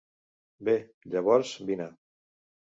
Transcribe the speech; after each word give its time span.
Bé, 0.69 0.73
llavors 1.17 1.53
vine. 1.69 1.89